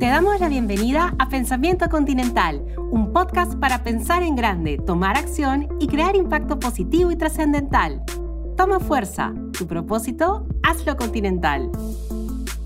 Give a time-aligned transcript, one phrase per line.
[0.00, 5.68] Te damos la bienvenida a Pensamiento Continental, un podcast para pensar en grande, tomar acción
[5.78, 8.02] y crear impacto positivo y trascendental.
[8.56, 11.70] Toma fuerza, tu propósito, hazlo continental.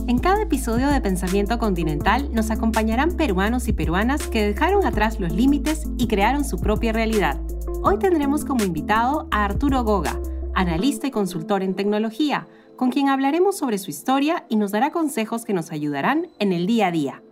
[0.07, 5.32] En cada episodio de Pensamiento Continental nos acompañarán peruanos y peruanas que dejaron atrás los
[5.32, 7.39] límites y crearon su propia realidad.
[7.82, 10.18] Hoy tendremos como invitado a Arturo Goga,
[10.57, 15.45] analista y consultor en tecnología, con quien hablaremos sobre su historia y nos dará consejos
[15.45, 17.23] que nos ayudarán en el día a día.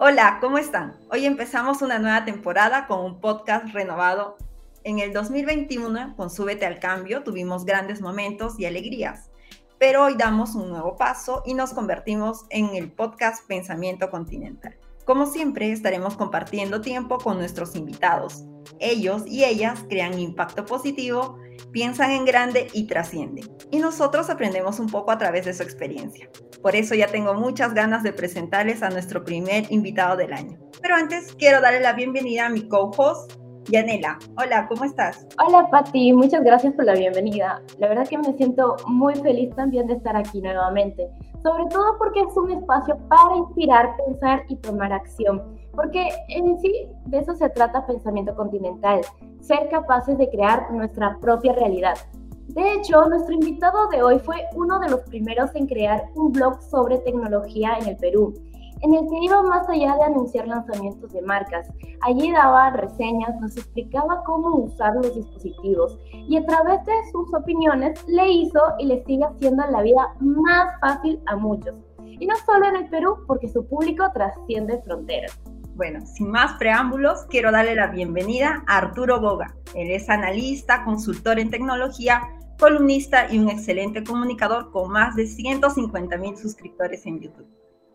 [0.00, 0.96] Hola, ¿cómo están?
[1.12, 4.36] Hoy empezamos una nueva temporada con un podcast renovado.
[4.82, 9.30] En el 2021, con Súbete al Cambio, tuvimos grandes momentos y alegrías
[9.78, 14.76] pero hoy damos un nuevo paso y nos convertimos en el podcast Pensamiento Continental.
[15.04, 18.44] Como siempre, estaremos compartiendo tiempo con nuestros invitados.
[18.80, 21.38] Ellos y ellas crean impacto positivo,
[21.72, 23.44] piensan en grande y trascienden.
[23.70, 26.28] Y nosotros aprendemos un poco a través de su experiencia.
[26.62, 30.58] Por eso ya tengo muchas ganas de presentarles a nuestro primer invitado del año.
[30.82, 33.32] Pero antes quiero darle la bienvenida a mi co-host,
[33.70, 35.26] Yanela, hola, ¿cómo estás?
[35.46, 37.60] Hola Patti, muchas gracias por la bienvenida.
[37.78, 41.06] La verdad que me siento muy feliz también de estar aquí nuevamente,
[41.42, 46.88] sobre todo porque es un espacio para inspirar, pensar y tomar acción, porque en sí
[47.06, 49.00] de eso se trata Pensamiento Continental,
[49.40, 51.94] ser capaces de crear nuestra propia realidad.
[52.48, 56.60] De hecho, nuestro invitado de hoy fue uno de los primeros en crear un blog
[56.62, 58.34] sobre tecnología en el Perú
[58.80, 61.68] en el que iba más allá de anunciar lanzamientos de marcas.
[62.02, 68.04] Allí daba reseñas, nos explicaba cómo usar los dispositivos y a través de sus opiniones
[68.06, 71.74] le hizo y le sigue haciendo la vida más fácil a muchos.
[72.04, 75.38] Y no solo en el Perú, porque su público trasciende fronteras.
[75.78, 79.54] Bueno, sin más preámbulos, quiero darle la bienvenida a Arturo Boga.
[79.76, 82.20] Él es analista, consultor en tecnología,
[82.58, 87.46] columnista y un excelente comunicador con más de 150 mil suscriptores en YouTube.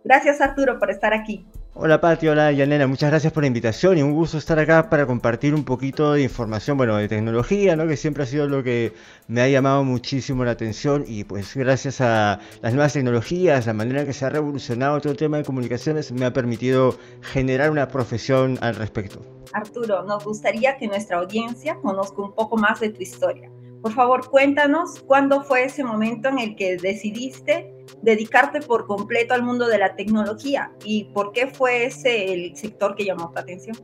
[0.03, 1.45] Gracias Arturo por estar aquí.
[1.75, 5.07] Hola Pati, hola Yanela, muchas gracias por la invitación y un gusto estar acá para
[5.07, 7.87] compartir un poquito de información, bueno, de tecnología, ¿no?
[7.87, 8.93] Que siempre ha sido lo que
[9.27, 14.01] me ha llamado muchísimo la atención y pues gracias a las nuevas tecnologías, la manera
[14.01, 17.87] en que se ha revolucionado todo el tema de comunicaciones me ha permitido generar una
[17.87, 19.25] profesión al respecto.
[19.51, 23.49] Arturo, nos gustaría que nuestra audiencia conozca un poco más de tu historia.
[23.83, 27.69] Por favor, cuéntanos cuándo fue ese momento en el que decidiste
[28.01, 32.95] dedicarte por completo al mundo de la tecnología y por qué fue ese el sector
[32.95, 33.75] que llamó tu atención.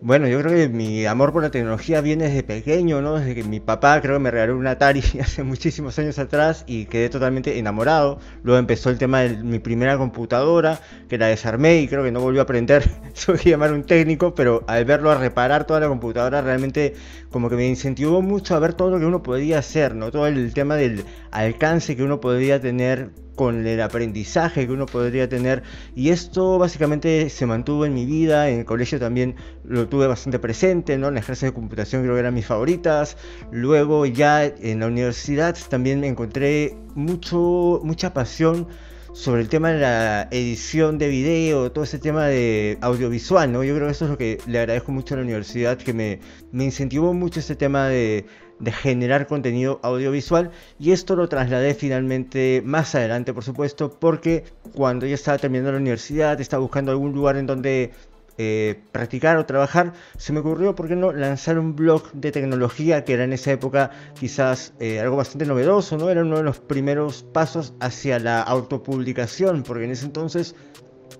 [0.00, 3.16] Bueno, yo creo que mi amor por la tecnología viene desde pequeño, ¿no?
[3.18, 6.86] Desde que mi papá creo que me regaló un Atari hace muchísimos años atrás y
[6.86, 8.20] quedé totalmente enamorado.
[8.44, 10.78] Luego empezó el tema de mi primera computadora,
[11.08, 12.88] que la desarmé y creo que no volvió a aprender.
[13.26, 16.94] Tuve que llamar a un técnico, pero al verlo a reparar toda la computadora realmente
[17.30, 20.10] como que me incentivó mucho a ver todo lo que uno podía hacer, ¿no?
[20.10, 25.28] Todo el tema del alcance que uno podía tener con el aprendizaje que uno podría
[25.28, 25.62] tener
[25.94, 30.40] y esto básicamente se mantuvo en mi vida, en el colegio también lo tuve bastante
[30.40, 31.12] presente, ¿no?
[31.12, 33.16] las clases de computación creo que eran mis favoritas,
[33.52, 38.66] luego ya en la universidad también me encontré mucho, mucha pasión
[39.12, 43.64] sobre el tema de la edición de video, todo ese tema de audiovisual, ¿no?
[43.64, 46.20] Yo creo que eso es lo que le agradezco mucho a la universidad, que me,
[46.52, 48.26] me incentivó mucho ese tema de,
[48.60, 55.06] de generar contenido audiovisual y esto lo trasladé finalmente más adelante por supuesto porque cuando
[55.06, 57.92] ya estaba terminando la universidad estaba buscando algún lugar en donde
[58.40, 63.04] eh, practicar o trabajar, se me ocurrió, ¿por qué no?, lanzar un blog de tecnología
[63.04, 66.08] que era en esa época quizás eh, algo bastante novedoso, ¿no?
[66.08, 70.54] Era uno de los primeros pasos hacia la autopublicación, porque en ese entonces,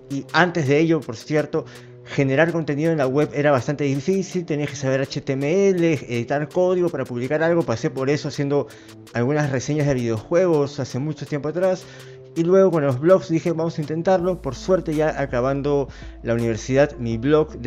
[0.09, 1.65] y antes de ello, por cierto,
[2.05, 7.03] generar contenido en la web era bastante difícil, tenías que saber HTML, editar código para
[7.03, 8.67] publicar algo, pasé por eso haciendo
[9.13, 11.83] algunas reseñas de videojuegos hace mucho tiempo atrás
[12.35, 14.41] y luego con los blogs dije, vamos a intentarlo.
[14.41, 15.89] Por suerte ya acabando
[16.23, 17.57] la universidad, mi blog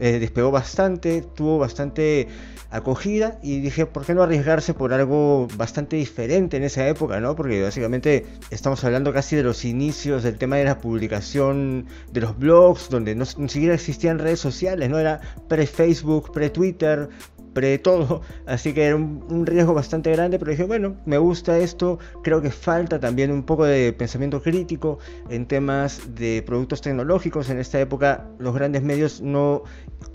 [0.00, 2.28] eh, despegó bastante, tuvo bastante
[2.70, 7.20] acogida y dije, ¿por qué no arriesgarse por algo bastante diferente en esa época?
[7.20, 7.36] ¿no?
[7.36, 12.38] Porque básicamente estamos hablando casi de los inicios del tema de la publicación de los
[12.38, 17.08] blogs, donde no, ni siquiera existían redes sociales, no era pre-Facebook, pre-Twitter,
[17.54, 21.98] de todo, así que era un, riesgo bastante grande, pero dije, bueno, me gusta esto,
[22.22, 24.98] creo que falta también un poco de pensamiento crítico
[25.28, 29.62] en temas de productos tecnológicos, en esta época los grandes medios no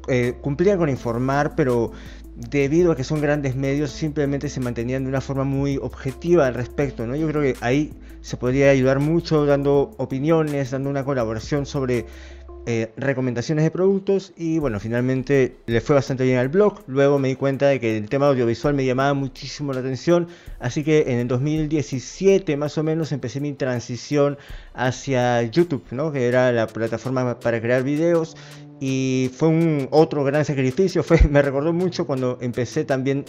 [0.08, 1.92] eh, cumplían con informar, pero
[2.36, 6.56] debido a que son grandes medios simplemente se mantenían de una forma muy objetiva al
[6.56, 7.16] respecto, ¿no?
[7.16, 12.06] Yo creo que ahí se podría ayudar mucho dando opiniones, dando una colaboración sobre
[12.66, 16.82] eh, recomendaciones de productos y bueno, finalmente le fue bastante bien al blog.
[16.88, 20.28] Luego me di cuenta de que el tema audiovisual me llamaba muchísimo la atención,
[20.60, 24.38] así que en el 2017 más o menos empecé mi transición
[24.74, 26.14] hacia YouTube, ¿no?
[26.14, 28.38] que era la plataforma para crear videos
[28.80, 31.04] y fue un otro gran sacrificio.
[31.06, 33.26] Fue, me recordó mucho cuando empecé también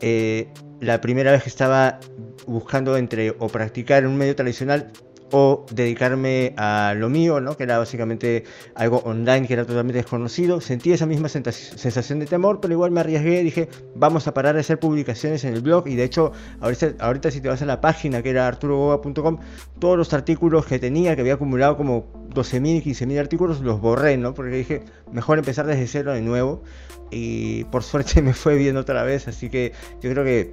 [0.00, 0.48] eh,
[0.80, 2.00] la primera vez que estaba
[2.46, 4.92] buscando entre o practicar en un medio tradicional
[5.32, 7.56] o dedicarme a lo mío, ¿no?
[7.56, 8.44] que era básicamente
[8.74, 10.60] algo online que era totalmente desconocido.
[10.60, 14.60] Sentí esa misma sensación de temor, pero igual me arriesgué, dije, vamos a parar de
[14.60, 18.22] hacer publicaciones en el blog y de hecho, ahorita, si te vas a la página
[18.22, 19.38] que era arturogoga.com,
[19.78, 24.34] todos los artículos que tenía, que había acumulado como 12.000, 15.000 artículos, los borré, ¿no?
[24.34, 26.62] Porque dije, mejor empezar desde cero de nuevo
[27.10, 30.52] y por suerte me fue bien otra vez, así que yo creo que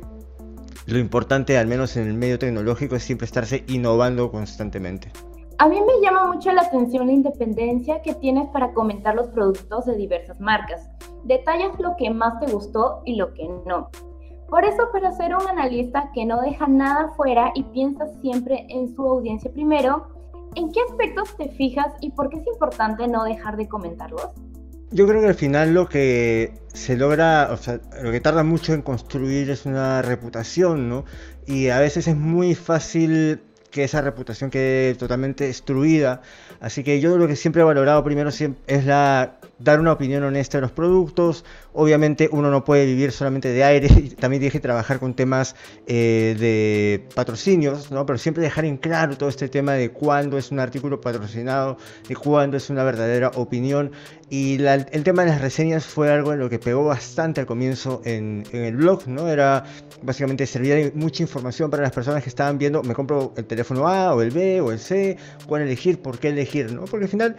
[0.91, 5.11] lo importante, al menos en el medio tecnológico, es siempre estarse innovando constantemente.
[5.57, 9.85] A mí me llama mucho la atención la independencia que tienes para comentar los productos
[9.85, 10.89] de diversas marcas.
[11.25, 13.89] Detallas lo que más te gustó y lo que no.
[14.49, 18.95] Por eso, para ser un analista que no deja nada fuera y piensa siempre en
[18.95, 20.07] su audiencia primero,
[20.55, 24.29] ¿en qué aspectos te fijas y por qué es importante no dejar de comentarlos?
[24.91, 28.73] Yo creo que al final lo que se logra, o sea, lo que tarda mucho
[28.73, 31.05] en construir es una reputación, ¿no?
[31.45, 36.21] Y a veces es muy fácil que esa reputación quede totalmente destruida.
[36.59, 40.57] Así que yo lo que siempre he valorado primero es la dar una opinión honesta
[40.57, 41.45] de los productos.
[41.73, 43.89] Obviamente uno no puede vivir solamente de aire,
[44.19, 45.55] también tiene que trabajar con temas
[45.87, 48.05] eh, de patrocinios, ¿no?
[48.05, 51.77] pero siempre dejar en claro todo este tema de cuándo es un artículo patrocinado,
[52.07, 53.91] de cuándo es una verdadera opinión.
[54.31, 58.01] Y el tema de las reseñas fue algo en lo que pegó bastante al comienzo
[58.05, 59.27] en, el blog, ¿no?
[59.27, 59.63] Era
[60.03, 63.87] básicamente servía de mucha información para las personas que estaban viendo, me compro el teléfono
[63.87, 65.17] A o el B o el C,
[65.47, 66.85] pueden elegir por qué elegir, ¿no?
[66.85, 67.37] Porque al final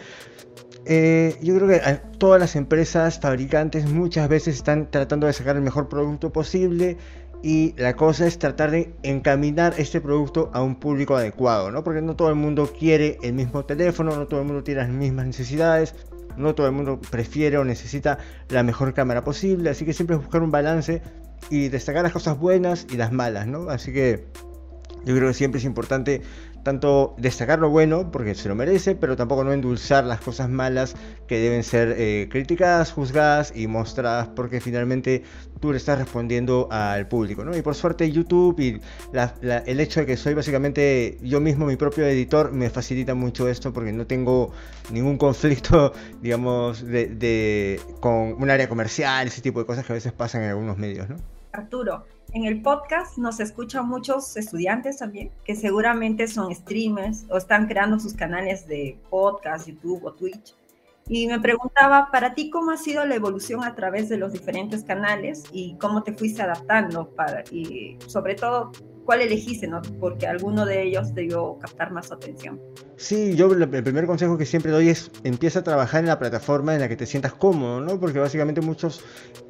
[0.86, 1.80] eh, yo creo que
[2.18, 6.96] todas las empresas fabricantes muchas veces están tratando de sacar el mejor producto posible
[7.42, 11.82] y la cosa es tratar de encaminar este producto a un público adecuado, ¿no?
[11.82, 14.90] Porque no todo el mundo quiere el mismo teléfono, no todo el mundo tiene las
[14.90, 15.94] mismas necesidades,
[16.36, 18.18] no todo el mundo prefiere o necesita
[18.48, 21.02] la mejor cámara posible, así que siempre es buscar un balance
[21.48, 23.70] y destacar las cosas buenas y las malas, ¿no?
[23.70, 24.26] Así que
[25.04, 26.22] yo creo que siempre es importante
[26.62, 30.94] tanto destacar lo bueno, porque se lo merece, pero tampoco no endulzar las cosas malas
[31.26, 35.22] que deben ser eh, criticadas, juzgadas y mostradas, porque finalmente
[35.60, 37.56] tú le estás respondiendo al público, ¿no?
[37.56, 38.80] Y por suerte YouTube y
[39.42, 43.72] el hecho de que soy básicamente yo mismo mi propio editor me facilita mucho esto,
[43.72, 44.52] porque no tengo
[44.90, 45.92] ningún conflicto,
[46.22, 50.50] digamos, de, con un área comercial, ese tipo de cosas que a veces pasan en
[50.50, 51.16] algunos medios, ¿no?
[51.52, 57.66] Arturo, en el podcast nos escuchan muchos estudiantes también, que seguramente son streamers o están
[57.66, 60.54] creando sus canales de podcast, YouTube o Twitch.
[61.08, 64.84] Y me preguntaba, para ti, ¿cómo ha sido la evolución a través de los diferentes
[64.84, 67.08] canales y cómo te fuiste adaptando?
[67.10, 68.70] Para, y sobre todo,
[69.04, 69.66] ¿cuál elegiste?
[69.66, 69.82] No?
[69.98, 72.60] Porque alguno de ellos debió captar más atención.
[72.96, 76.74] Sí, yo el primer consejo que siempre doy es empieza a trabajar en la plataforma
[76.74, 77.98] en la que te sientas cómodo, ¿no?
[77.98, 79.02] Porque básicamente muchos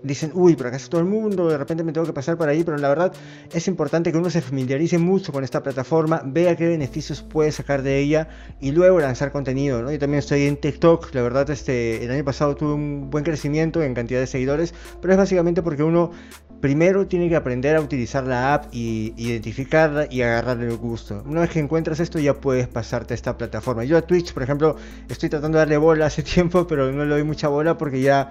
[0.05, 2.49] dicen, uy, pero acá está todo el mundo, de repente me tengo que pasar por
[2.49, 3.13] ahí, pero la verdad
[3.53, 7.83] es importante que uno se familiarice mucho con esta plataforma, vea qué beneficios puede sacar
[7.83, 8.29] de ella
[8.61, 9.91] y luego lanzar contenido, ¿no?
[9.91, 13.83] Yo también estoy en TikTok, la verdad este, el año pasado tuve un buen crecimiento
[13.83, 16.13] en cantidad de seguidores, pero es básicamente porque uno
[16.61, 21.23] primero tiene que aprender a utilizar la app y identificarla y agarrarle el gusto.
[21.27, 23.85] Una vez que encuentras esto ya puedes pasarte a esta plataforma.
[23.85, 24.77] Yo a Twitch, por ejemplo,
[25.09, 28.31] estoy tratando de darle bola hace tiempo, pero no le doy mucha bola porque ya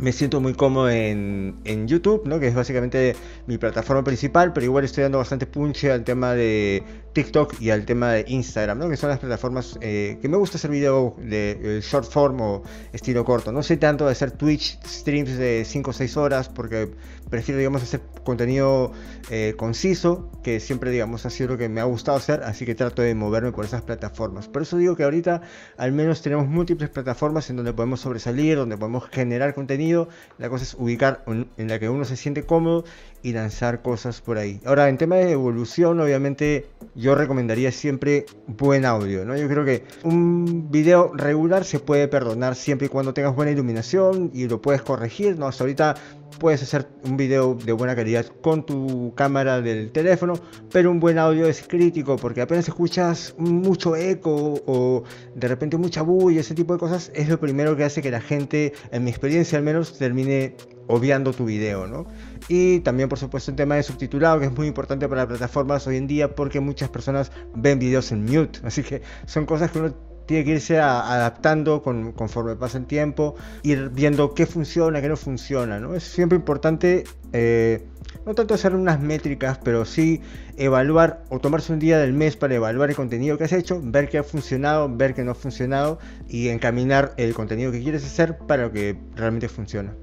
[0.00, 2.40] me siento muy cómodo en, en, YouTube, ¿no?
[2.40, 3.14] que es básicamente
[3.46, 7.84] mi plataforma principal, pero igual estoy dando bastante punche al tema de TikTok y al
[7.84, 8.88] tema de Instagram, ¿no?
[8.88, 13.24] que son las plataformas eh, que me gusta hacer video de short form o estilo
[13.24, 13.52] corto.
[13.52, 16.90] No sé tanto de hacer Twitch streams de 5 o 6 horas porque
[17.32, 18.92] prefiero digamos hacer contenido
[19.30, 22.74] eh, conciso, que siempre digamos ha sido lo que me ha gustado hacer, así que
[22.74, 24.48] trato de moverme por esas plataformas.
[24.48, 25.40] Por eso digo que ahorita
[25.78, 30.10] al menos tenemos múltiples plataformas en donde podemos sobresalir, donde podemos generar contenido.
[30.36, 32.84] La cosa es ubicar en la que uno se siente cómodo
[33.22, 34.60] y lanzar cosas por ahí.
[34.66, 39.36] Ahora, en tema de evolución, obviamente yo recomendaría siempre buen audio, ¿no?
[39.36, 44.30] Yo creo que un video regular se puede perdonar siempre y cuando tengas buena iluminación
[44.34, 45.46] y lo puedes corregir, ¿no?
[45.46, 45.94] Hasta ahorita
[46.42, 50.34] puedes hacer un video de buena calidad con tu cámara del teléfono,
[50.72, 55.04] pero un buen audio es crítico porque apenas escuchas mucho eco o
[55.36, 58.20] de repente mucha bulla, ese tipo de cosas, es lo primero que hace que la
[58.20, 60.56] gente, en mi experiencia al menos, termine
[60.88, 62.06] obviando tu video, ¿no?
[62.48, 65.86] Y también, por supuesto, el tema de subtitulado, que es muy importante para las plataformas
[65.86, 68.58] hoy en día porque muchas personas ven videos en mute.
[68.64, 69.94] Así que son cosas que uno
[70.26, 75.78] tiene que irse adaptando conforme pasa el tiempo, ir viendo qué funciona, qué no funciona,
[75.78, 75.94] ¿no?
[75.94, 77.86] Es siempre importante, eh,
[78.26, 80.22] no tanto hacer unas métricas, pero sí
[80.56, 84.08] evaluar o tomarse un día del mes para evaluar el contenido que has hecho, ver
[84.08, 85.98] qué ha funcionado, ver qué no ha funcionado
[86.28, 89.94] y encaminar el contenido que quieres hacer para lo que realmente funciona.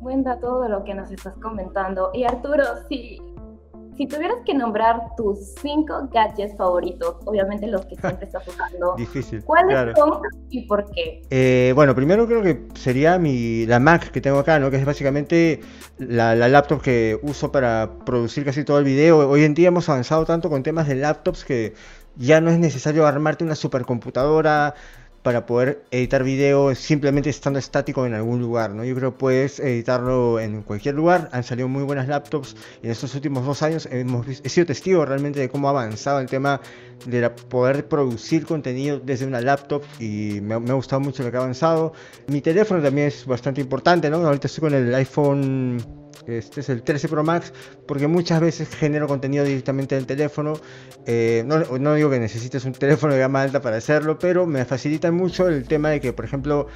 [0.00, 2.10] Cuenta todo lo que nos estás comentando.
[2.14, 3.20] Y Arturo, si
[4.00, 9.44] si tuvieras que nombrar tus cinco gadgets favoritos, obviamente los que siempre estás usando, Difícil,
[9.44, 11.20] ¿cuáles son y por qué?
[11.28, 14.70] Eh, bueno, primero creo que sería mi, la Mac que tengo acá, ¿no?
[14.70, 15.60] que es básicamente
[15.98, 19.28] la, la, laptop que uso para producir casi todo el video.
[19.28, 21.74] Hoy en día hemos avanzado tanto con temas de laptops que
[22.16, 24.76] ya no es necesario armarte una supercomputadora
[25.22, 28.84] para poder editar video simplemente estando estático en algún lugar, ¿no?
[28.84, 32.92] Yo creo que puedes editarlo en cualquier lugar, han salido muy buenas laptops y en
[32.92, 36.60] estos últimos dos años hemos, he sido testigo realmente de cómo ha avanzado el tema
[37.06, 41.40] de poder producir contenido desde una laptop y me, ha gustado mucho lo que ha
[41.40, 41.92] avanzado.
[42.28, 44.18] Mi teléfono también es bastante importante, ¿no?
[44.26, 47.52] Ahorita estoy con el iPhone este es el 13 Pro Max,
[47.86, 50.54] porque muchas veces genero contenido directamente del teléfono.
[51.06, 55.10] Eh, no, digo que necesites un teléfono de gama alta para hacerlo, pero me facilita
[55.10, 56.66] mucho el tema de que, por ejemplo,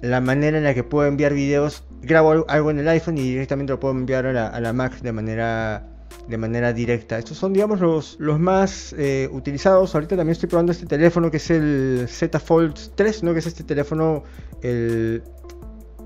[0.00, 3.72] la manera en la que puedo enviar videos, grabo algo en el iPhone y directamente
[3.72, 5.88] lo puedo enviar a la, a la Mac de manera
[6.28, 7.18] de manera directa.
[7.18, 9.94] Estos son, digamos, los, los más eh, utilizados.
[9.94, 13.32] Ahorita también estoy probando este teléfono que es el Z Fold 3, ¿no?
[13.32, 14.24] Que es este teléfono,
[14.62, 15.22] el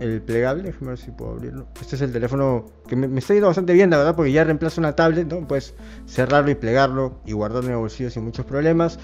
[0.01, 1.67] el plegable, déjame ver si puedo abrirlo.
[1.81, 4.81] Este es el teléfono que me, está yendo bastante bien, la verdad, porque ya reemplaza
[4.81, 5.47] una tablet, ¿no?
[5.47, 5.75] Puedes
[6.07, 8.99] cerrarlo y plegarlo y guardarlo en el bolsillo sin muchos problemas.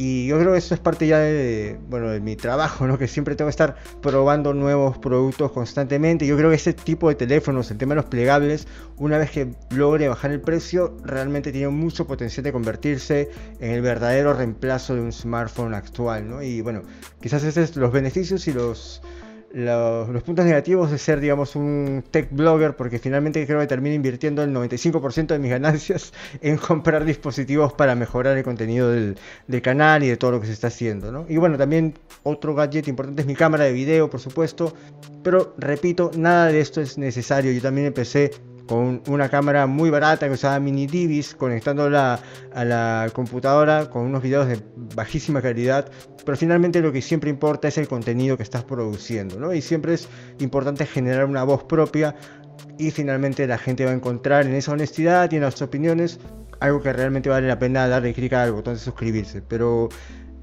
[0.00, 2.98] Y yo creo que eso es parte ya de, bueno, de mi trabajo, ¿no?
[2.98, 6.24] Que siempre tengo que estar probando nuevos productos constantemente.
[6.24, 9.48] Yo creo que ese tipo de teléfonos, el tema de los plegables, una vez que
[9.70, 13.28] logre bajar el precio, realmente tiene mucho potencial de convertirse
[13.58, 16.44] en el verdadero reemplazo de un smartphone actual, ¿no?
[16.44, 16.82] Y bueno,
[17.20, 19.02] quizás esos son los beneficios y los
[19.52, 24.42] los, puntos negativos de ser, digamos, un tech blogger, porque finalmente creo que termino invirtiendo
[24.42, 29.16] el 95% de mis ganancias en comprar dispositivos para mejorar el contenido del,
[29.62, 31.26] canal y de todo lo que se está haciendo.
[31.28, 34.74] Y bueno, también otro gadget importante es mi cámara de video, por supuesto,
[35.22, 37.52] pero repito, nada de esto es necesario.
[37.52, 38.30] Yo también empecé
[38.68, 42.20] con una cámara muy barata que usaba mini divis, conectándola
[42.54, 44.60] a la computadora con unos videos de
[44.94, 45.90] bajísima calidad,
[46.24, 49.54] pero finalmente lo que siempre importa es el contenido que estás produciendo, ¿no?
[49.54, 50.08] Y siempre es
[50.38, 52.14] importante generar una voz propia
[52.78, 56.20] y finalmente la gente va a encontrar en esa honestidad y en las opiniones
[56.60, 59.88] algo que realmente vale la pena darle clic al botón de suscribirse, pero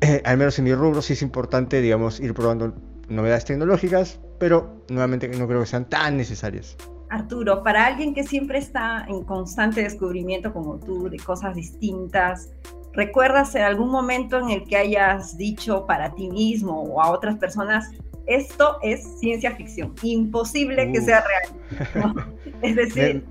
[0.02, 2.74] eh, al menos en mi rubro sí es importante, digamos, ir probando
[3.08, 6.76] novedades tecnológicas, pero nuevamente no creo que sean tan necesarias.
[7.16, 12.52] Arturo, para alguien que siempre está en constante descubrimiento como tú de cosas distintas,
[12.94, 17.38] ¿recuerdas en algún momento en el que hayas dicho para ti mismo o a otras
[17.38, 17.92] personas,
[18.28, 22.28] esto es ciencia ficción, imposible que sea real?
[22.62, 23.26] es decir,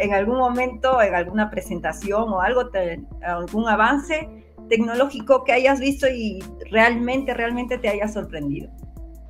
[0.00, 2.70] en, algún momento, en alguna presentación o algo,
[3.22, 4.28] algún avance
[4.68, 8.70] tecnológico que hayas visto y realmente, realmente te haya sorprendido.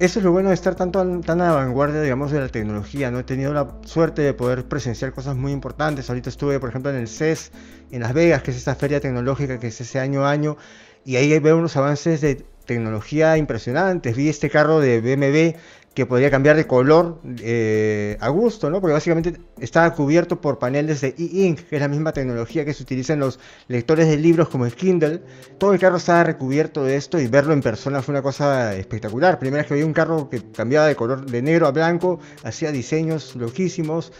[0.01, 3.13] Eso es lo bueno de estar tanto, tan a la vanguardia, digamos, de la tecnología,
[3.13, 3.21] ¿no?
[3.21, 6.11] He tenido la suerte de poder presenciar cosas muy importantes.
[6.11, 7.53] Ahorita estuve, por ejemplo, en el CES,
[7.93, 10.57] en Las Vegas, que es esta feria tecnológica que es ese año a año,
[11.05, 14.17] y ahí veo unos avances de tecnología impresionantes.
[14.17, 15.57] Vi este carro de BMW
[15.95, 18.81] que podría cambiar de color eh, a gusto, ¿no?
[18.81, 22.83] Porque básicamente estaba cubierto por paneles de e-ink, que es la misma tecnología que se
[22.83, 25.23] utiliza en los lectores de libros como el Kindle.
[25.57, 29.39] Todo el carro estaba recubierto de esto y verlo en persona fue una cosa espectacular.
[29.39, 32.73] Primera vez que vi un carro que cambiaba de color de negro a blanco, hacía
[32.73, 34.13] diseños loquísimos.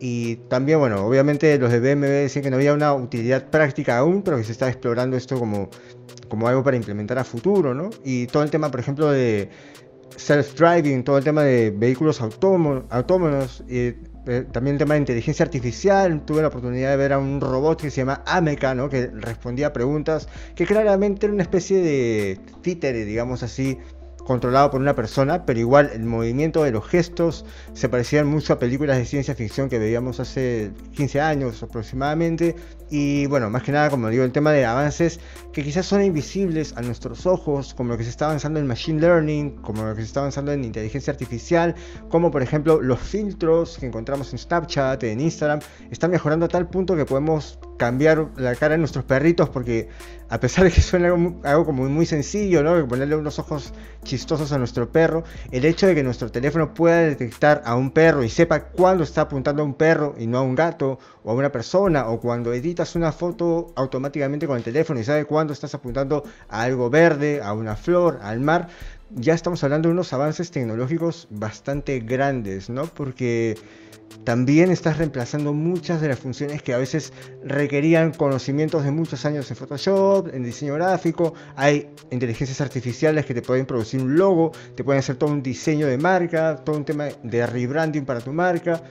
[0.00, 4.22] Y también, bueno, obviamente los de BMW decían que no había una utilidad práctica aún,
[4.22, 5.70] pero que se estaba explorando esto como,
[6.28, 7.88] como algo para implementar a futuro, ¿no?
[8.04, 9.48] Y todo el tema, por ejemplo, de
[10.16, 13.94] self-driving, todo el tema de vehículos autónomos, y
[14.26, 16.24] eh, también el tema de inteligencia artificial.
[16.24, 18.88] Tuve la oportunidad de ver a un robot que se llama Ameca, ¿no?
[18.88, 23.78] que respondía preguntas que claramente era una especie de títere, digamos así,
[24.24, 28.58] controlado por una persona, pero igual el movimiento de los gestos se parecían mucho a
[28.58, 32.56] películas de ciencia ficción que veíamos hace 15 años aproximadamente.
[32.90, 35.20] Y bueno, más que nada, como digo, el tema de avances
[35.52, 39.00] que quizás son invisibles a nuestros ojos, como lo que se está avanzando en Machine
[39.00, 41.74] Learning, como lo que se está avanzando en inteligencia artificial,
[42.08, 46.68] como por ejemplo los filtros que encontramos en Snapchat, en Instagram, están mejorando a tal
[46.68, 49.88] punto que podemos cambiar la cara de nuestros perritos porque
[50.28, 52.86] a pesar de que suena algo, como muy sencillo, ¿no?
[52.88, 57.62] Ponerle unos ojos chistosos a nuestro perro, el hecho de que nuestro teléfono pueda detectar
[57.64, 60.54] a un perro y sepa cuándo está apuntando a un perro y no a un
[60.54, 65.04] gato o a una persona, o cuando editas una foto automáticamente con el teléfono y
[65.04, 68.68] sabe cuándo estás apuntando a algo verde, a una flor, al mar,
[69.10, 72.86] ya estamos hablando de unos avances tecnológicos bastante grandes, ¿no?
[72.86, 73.56] Porque
[74.24, 77.12] también estás reemplazando muchas de las funciones que a veces
[77.44, 81.34] requerían conocimientos de muchos años en Photoshop, en diseño gráfico.
[81.56, 85.86] Hay inteligencias artificiales que te pueden producir un logo, te pueden hacer todo un diseño
[85.86, 88.82] de marca, todo un tema de rebranding para tu marca.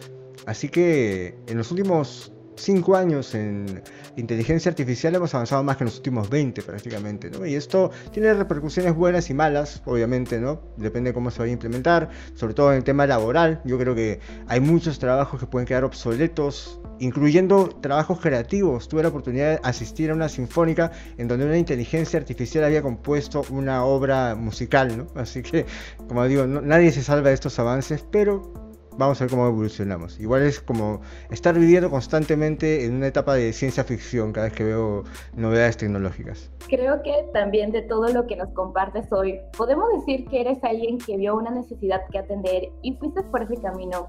[0.46, 3.82] Así que en los últimos cinco años en
[4.16, 7.46] inteligencia artificial hemos avanzado más que en los últimos 20 prácticamente, ¿no?
[7.46, 10.62] Y esto tiene repercusiones buenas y malas, obviamente, ¿no?
[10.78, 13.62] Depende de cómo se vaya a implementar, sobre todo en el tema laboral.
[13.66, 18.88] Yo creo que hay muchos trabajos que pueden quedar obsoletos, incluyendo trabajos creativos.
[18.88, 23.44] Tuve la oportunidad de asistir a una sinfónica en donde una inteligencia artificial había compuesto
[23.50, 25.08] una obra musical, ¿no?
[25.16, 25.66] Así que,
[26.08, 28.63] como digo, nadie se salva de estos avances, pero
[28.98, 30.20] vamos a ver cómo evolucionamos.
[30.20, 34.64] Igual es como estar viviendo constantemente en una etapa de ciencia ficción cada vez que
[34.64, 35.04] veo
[35.36, 36.52] novedades tecnológicas.
[36.68, 40.98] Creo que también de todo lo que nos compartes hoy, podemos decir que eres alguien
[40.98, 44.08] que vio una necesidad que atender y fuiste por ese camino.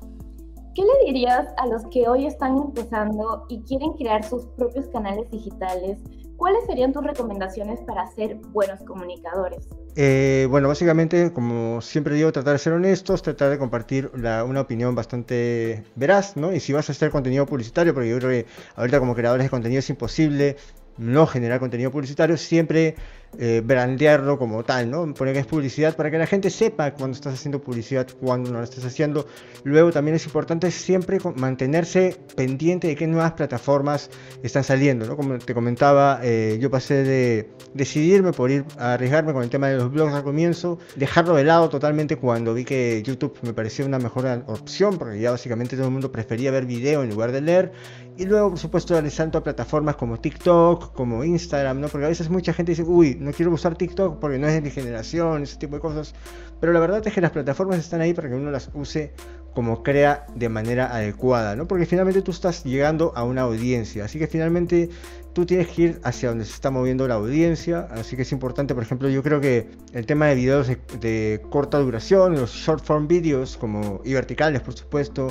[0.75, 5.31] ¿Qué le dirías a los que hoy están empezando y quieren crear sus propios canales
[5.31, 6.01] digitales?
[6.37, 9.69] ¿Cuáles serían tus recomendaciones para ser buenos comunicadores?
[9.97, 14.95] Eh, bueno, básicamente, como siempre digo, tratar de ser honestos, tratar de compartir una opinión
[14.97, 16.53] bastante veraz, ¿no?
[16.53, 19.51] Y si vas a hacer contenido publicitario, porque yo creo que ahorita como creadores de
[19.51, 20.57] contenido es imposible
[20.99, 22.95] no generar contenido publicitario, siempre
[23.39, 25.13] eh, brandearlo como tal, ¿no?
[25.13, 28.59] Poner que es publicidad para que la gente sepa cuando estás haciendo publicidad, cuando no
[28.59, 29.27] lo estás haciendo.
[29.65, 34.11] Luego también es importante siempre mantenerse pendiente de qué nuevas plataformas
[34.43, 35.17] están saliendo, ¿no?
[35.17, 39.69] Como te comentaba, eh, yo pasé de decidirme por ir a arriesgarme con el tema
[39.69, 43.85] de los blogs al comienzo, dejarlo de lado totalmente cuando vi que YouTube me parecía
[43.85, 47.41] una mejor opción, porque ya básicamente todo el mundo prefería ver video en lugar de
[47.41, 47.73] leer.
[48.17, 51.89] Y luego, por supuesto, darle salto a plataformas como TikTok, como Instagram, ¿no?
[51.89, 54.61] Porque a veces mucha gente dice, uy, no quiero usar TikTok porque no es de
[54.61, 56.15] mi generación, ese tipo de cosas.
[56.61, 59.13] Pero la verdad es que las plataformas están ahí para que uno las use
[59.55, 61.67] como crea de manera adecuada, ¿no?
[61.67, 64.91] Porque finalmente tú estás llegando a una audiencia, así que finalmente
[65.33, 68.75] tú tienes que ir hacia donde se está moviendo la audiencia, así que es importante,
[68.75, 70.69] por ejemplo, yo creo que el tema de videos
[71.01, 75.29] de, corta duración, los short form videos como y verticales, por supuesto,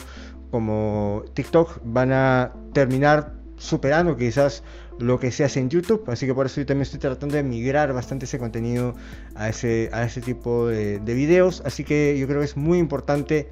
[0.54, 4.62] como TikTok van a terminar superando quizás
[5.00, 7.42] lo que se hace en YouTube, así que por eso yo también estoy tratando de
[7.42, 8.94] migrar bastante ese contenido
[9.34, 12.78] a ese, a ese tipo de, de videos, así que yo creo que es muy
[12.78, 13.50] importante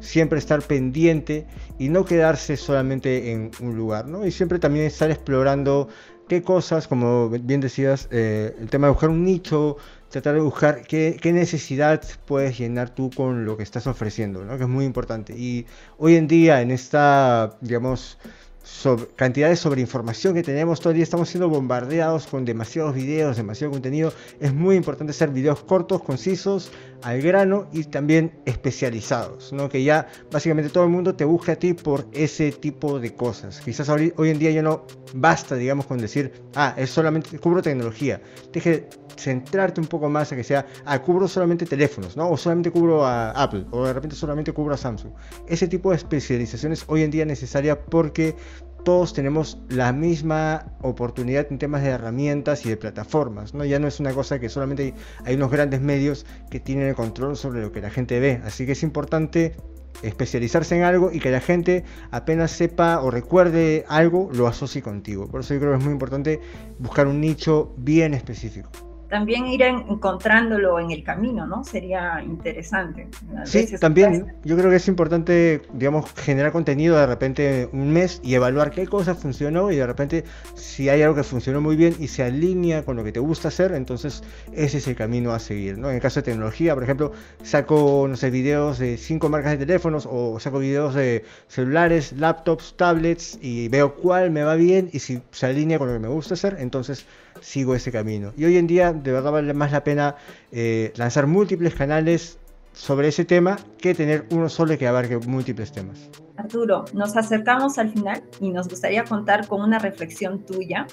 [0.00, 1.46] siempre estar pendiente
[1.78, 4.26] y no quedarse solamente en un lugar, ¿no?
[4.26, 5.88] Y siempre también estar explorando
[6.28, 9.78] qué cosas, como bien decías, eh, el tema de buscar un nicho,
[10.12, 14.58] tratar de buscar qué, qué, necesidad puedes llenar tú con lo que estás ofreciendo, ¿no?
[14.58, 15.34] Que es muy importante.
[15.36, 15.66] Y
[15.98, 18.18] hoy en día, en esta, digamos,
[18.62, 23.38] sobre, cantidad de sobreinformación que tenemos, todo el día estamos siendo bombardeados con demasiados videos,
[23.38, 24.12] demasiado contenido.
[24.38, 26.70] Es muy importante hacer videos cortos, concisos,
[27.02, 29.68] al grano y también especializados, ¿no?
[29.68, 33.60] Que ya básicamente todo el mundo te busca a ti por ese tipo de cosas.
[33.60, 38.20] Quizás hoy, en día ya no basta, digamos, con decir, ah, es solamente cubro tecnología.
[38.50, 42.30] Tienes que centrarte un poco más a que sea, ah, cubro solamente teléfonos, ¿no?
[42.30, 45.12] O solamente cubro a Apple, o de repente solamente cubro a Samsung.
[45.46, 48.36] Ese tipo de especializaciones hoy en día es necesaria porque
[48.84, 53.64] todos tenemos la misma oportunidad en temas de herramientas y de plataformas, ¿no?
[53.64, 57.36] Ya no es una cosa que solamente hay, unos grandes medios que tienen el control
[57.36, 59.56] sobre lo que la gente ve, así que es importante
[60.02, 65.28] especializarse en algo y que la gente apenas sepa o recuerde algo lo asocie contigo.
[65.28, 66.40] Por eso yo creo que es muy importante
[66.78, 71.64] buscar un nicho bien específico también ir encontrándolo en el camino, ¿no?
[71.64, 73.08] Sería interesante.
[73.44, 78.36] Sí, también yo creo que es importante, digamos, generar contenido de repente un mes y
[78.36, 82.08] evaluar qué cosa funcionó y de repente si hay algo que funcionó muy bien y
[82.08, 85.76] se alinea con lo que te gusta hacer, entonces ese es el camino a seguir,
[85.76, 85.90] ¿no?
[85.90, 89.66] En el caso de tecnología, por ejemplo, saco, no sé, videos de cinco marcas de
[89.66, 95.00] teléfonos o saco videos de celulares, laptops, tablets y veo cuál me va bien y
[95.00, 97.04] si se alinea con lo que me gusta hacer, entonces
[97.42, 98.32] sigo ese camino.
[98.36, 100.16] Y hoy en día de verdad vale más la pena
[100.50, 102.38] eh, lanzar múltiples canales
[102.72, 106.08] sobre ese tema que tener uno solo que abarque múltiples temas.
[106.36, 110.86] Arturo, nos acercamos al final y nos gustaría contar con una reflexión tuya.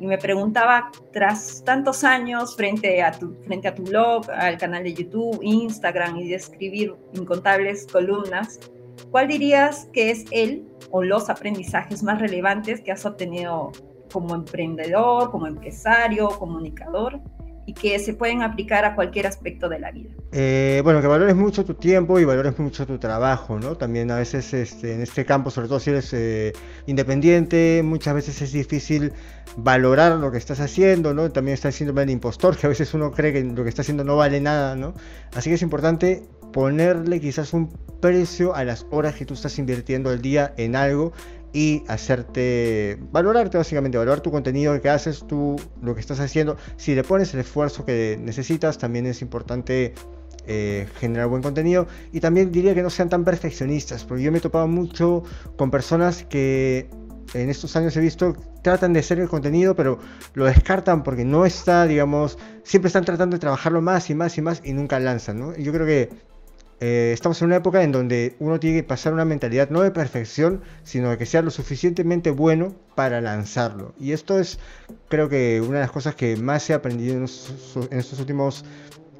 [0.00, 4.82] Y me preguntaba, tras tantos años frente a tu, frente a tu blog, al canal
[4.82, 8.58] de YouTube, Instagram y de escribir incontables columnas,
[9.10, 13.72] ¿cuál dirías que es el o los aprendizajes más relevantes que has obtenido
[14.12, 17.20] como emprendedor, como empresario, comunicador
[17.66, 20.10] y que se pueden aplicar a cualquier aspecto de la vida.
[20.32, 23.76] Eh, bueno, que valores mucho tu tiempo y valores mucho tu trabajo, ¿no?
[23.76, 26.52] También a veces este, en este campo, sobre todo si eres eh,
[26.86, 29.12] independiente, muchas veces es difícil
[29.56, 31.30] valorar lo que estás haciendo, ¿no?
[31.30, 33.82] También está el síndrome del impostor, que a veces uno cree que lo que está
[33.82, 34.94] haciendo no vale nada, ¿no?
[35.34, 37.68] Así que es importante ponerle quizás un
[38.00, 41.12] precio a las horas que tú estás invirtiendo al día en algo
[41.52, 46.56] y hacerte valorarte básicamente, valorar tu contenido que haces, tú lo que estás haciendo.
[46.76, 49.94] Si le pones el esfuerzo que necesitas, también es importante
[50.46, 51.86] eh, generar buen contenido.
[52.12, 55.22] Y también diría que no sean tan perfeccionistas, porque yo me he topado mucho
[55.56, 56.88] con personas que
[57.34, 59.98] en estos años he visto tratan de hacer el contenido, pero
[60.34, 64.42] lo descartan porque no está, digamos, siempre están tratando de trabajarlo más y más y
[64.42, 65.56] más y nunca lanzan, ¿no?
[65.56, 66.10] Yo creo que
[66.80, 69.90] eh, estamos en una época en donde uno tiene que pasar una mentalidad no de
[69.90, 73.94] perfección, sino de que sea lo suficientemente bueno para lanzarlo.
[74.00, 74.58] Y esto es,
[75.08, 78.64] creo que, una de las cosas que más he aprendido en, estos últimos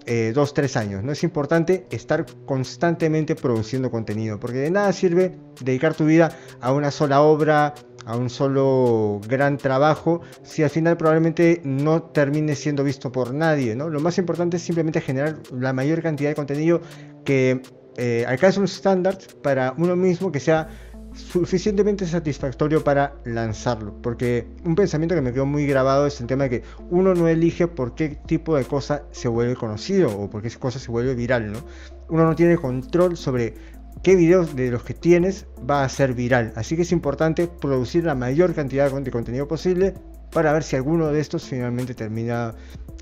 [0.06, 1.04] eh, dos, tres años.
[1.04, 1.12] ¿no?
[1.12, 6.90] Es importante estar constantemente produciendo contenido, porque de nada sirve dedicar tu vida a una
[6.90, 7.74] sola obra,
[8.06, 13.74] a un solo gran trabajo, si al final probablemente no termine siendo visto por nadie.
[13.76, 13.88] ¿no?
[13.88, 16.80] Lo más importante es simplemente generar la mayor cantidad de contenido
[17.24, 17.62] que
[17.96, 20.68] eh, alcance un estándar para uno mismo que sea
[21.14, 23.94] suficientemente satisfactorio para lanzarlo.
[24.02, 27.28] Porque un pensamiento que me quedó muy grabado es el tema de que uno no
[27.28, 31.14] elige por qué tipo de cosa se vuelve conocido o por qué cosa se vuelve
[31.14, 31.60] viral, ¿no?
[32.08, 33.54] Uno no tiene control sobre
[34.02, 36.52] qué videos de los que tienes va a ser viral.
[36.56, 39.94] Así que es importante producir la mayor cantidad de contenido posible
[40.30, 42.54] para ver si alguno de estos finalmente termina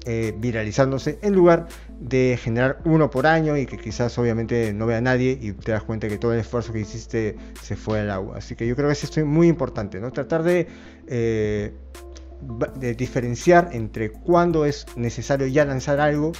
[0.06, 1.68] eh, viralizándose en lugar
[2.00, 5.82] de generar uno por año y que quizás obviamente no vea nadie y te das
[5.82, 8.38] cuenta que todo el esfuerzo que hiciste se fue al agua.
[8.38, 10.10] Así que yo creo que eso es muy importante, ¿no?
[10.10, 10.66] Tratar de,
[11.06, 11.74] eh,
[12.76, 16.32] de diferenciar entre cuándo es necesario ya lanzar algo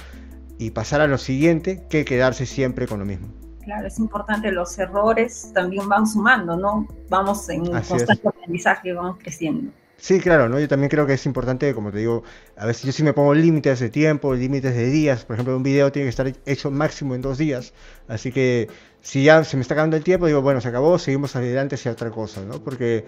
[0.57, 3.38] y pasar a lo siguiente que quedarse siempre con lo mismo.
[3.69, 6.87] Claro, es importante, los errores también van sumando, ¿no?
[7.07, 9.71] Vamos en constante aprendizaje, vamos creciendo.
[9.95, 10.59] Sí, claro, ¿no?
[10.59, 12.23] Yo también creo que es importante, como te digo,
[12.57, 15.23] a veces yo sí me pongo límites de tiempo, límites de días.
[15.23, 17.73] Por ejemplo, un video tiene que estar hecho máximo en dos días.
[18.07, 18.69] Así que
[19.01, 21.91] si ya se me está acabando el tiempo, digo, bueno, se acabó, seguimos adelante hacia
[21.91, 22.63] otra cosa, ¿no?
[22.63, 23.05] Porque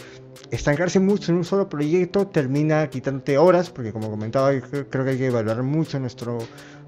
[0.51, 5.17] estancarse mucho en un solo proyecto termina quitándote horas, porque como comentaba, creo que hay
[5.17, 6.37] que evaluar mucho nuestro,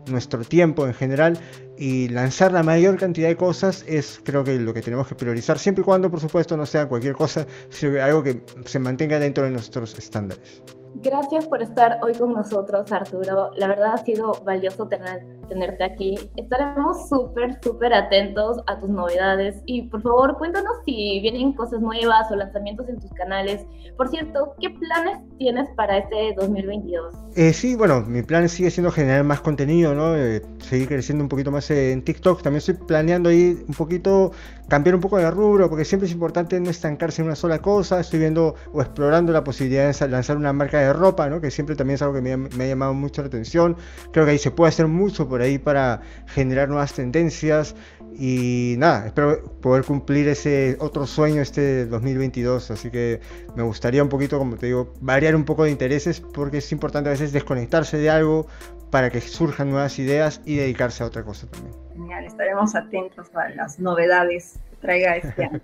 [0.08, 1.38] nuestro tiempo en general
[1.78, 5.60] y lanzar la mayor cantidad de cosas es creo que lo que tenemos que priorizar,
[5.60, 9.44] siempre y cuando por supuesto no sea cualquier cosa, sino algo que se mantenga dentro
[9.44, 10.62] de nuestros estándares.
[10.96, 13.52] Gracias por estar hoy con nosotros, Arturo.
[13.56, 16.16] La verdad ha sido valioso tener, tenerte aquí.
[16.36, 22.32] Estaremos súper, súper atentos a tus novedades y por favor cuéntanos si vienen cosas nuevas
[22.32, 23.66] o lanzamientos en tus canales.
[23.98, 27.14] Por cierto, ¿qué planes tienes para este 2022?
[27.36, 30.16] Eh, sí, bueno, mi plan sigue siendo generar más contenido, ¿no?
[30.16, 32.42] Eh, seguir creciendo un poquito más en TikTok.
[32.42, 34.32] También estoy planeando ahí un poquito
[34.68, 38.00] cambiar un poco de rubro, porque siempre es importante no estancarse en una sola cosa.
[38.00, 41.42] Estoy viendo o explorando la posibilidad de lanzar una marca de ropa, ¿no?
[41.42, 43.78] que siempre también es algo que me, ha llamado mucho la atención.
[44.12, 47.76] Creo que ahí se puede hacer mucho por ahí para generar nuevas tendencias.
[48.20, 52.70] Y nada, espero poder cumplir ese otro sueño este 2022.
[52.70, 53.20] Así que
[53.56, 57.10] me gustaría un poquito, como te digo, variar un poco de intereses, porque es importante
[57.10, 58.46] a veces desconectarse de algo
[58.92, 61.74] para que surjan nuevas ideas y dedicarse a otra cosa también.
[61.94, 65.62] Genial, estaremos atentos a las novedades que traiga este año.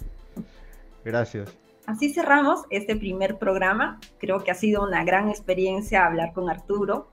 [1.06, 1.56] Gracias.
[1.86, 4.00] Así cerramos este primer programa.
[4.18, 7.08] Creo que ha sido una gran experiencia hablar con Arturo.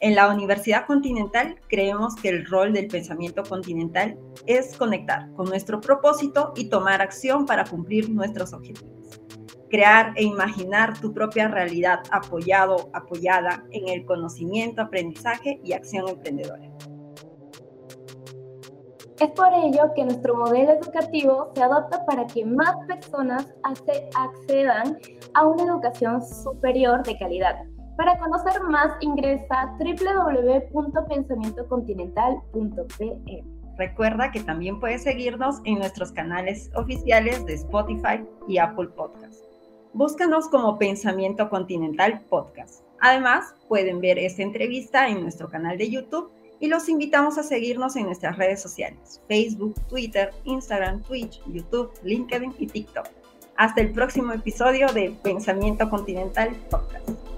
[0.00, 5.80] En la Universidad Continental creemos que el rol del pensamiento continental es conectar con nuestro
[5.80, 9.20] propósito y tomar acción para cumplir nuestros objetivos.
[9.68, 16.70] Crear e imaginar tu propia realidad apoyado, apoyada en el conocimiento, aprendizaje y acción emprendedora.
[19.18, 23.48] Es por ello que nuestro modelo educativo se adopta para que más personas
[24.14, 24.96] accedan
[25.34, 27.56] a una educación superior de calidad.
[27.98, 29.76] Para conocer más ingresa
[30.72, 33.44] www.pensamientocontinental.pe.
[33.76, 39.42] Recuerda que también puedes seguirnos en nuestros canales oficiales de Spotify y Apple Podcasts.
[39.94, 42.84] Búscanos como Pensamiento Continental Podcast.
[43.00, 46.30] Además, pueden ver esta entrevista en nuestro canal de YouTube
[46.60, 52.54] y los invitamos a seguirnos en nuestras redes sociales, Facebook, Twitter, Instagram, Twitch, YouTube, LinkedIn
[52.60, 53.08] y TikTok.
[53.56, 57.37] Hasta el próximo episodio de Pensamiento Continental Podcast.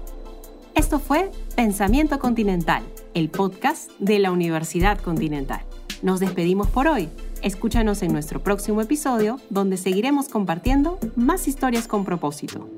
[0.73, 2.81] Esto fue Pensamiento Continental,
[3.13, 5.61] el podcast de la Universidad Continental.
[6.01, 7.09] Nos despedimos por hoy.
[7.41, 12.69] Escúchanos en nuestro próximo episodio donde seguiremos compartiendo más historias con propósito.